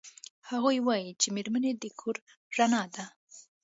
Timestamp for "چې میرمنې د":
1.21-1.83